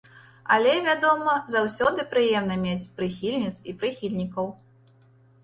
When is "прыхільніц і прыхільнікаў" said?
2.97-4.51